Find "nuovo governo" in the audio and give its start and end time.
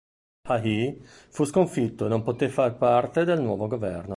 3.39-4.09